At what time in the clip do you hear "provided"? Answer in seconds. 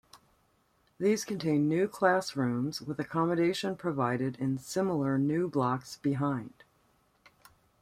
3.75-4.35